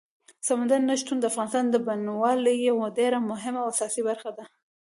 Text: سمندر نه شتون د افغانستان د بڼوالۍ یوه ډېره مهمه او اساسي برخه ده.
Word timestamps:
سمندر 0.47 0.79
نه 0.89 0.95
شتون 1.01 1.17
د 1.19 1.25
افغانستان 1.31 1.65
د 1.69 1.75
بڼوالۍ 1.87 2.57
یوه 2.69 2.85
ډېره 2.99 3.17
مهمه 3.31 3.59
او 3.61 3.69
اساسي 3.73 4.01
برخه 4.09 4.31
ده. 4.37 4.45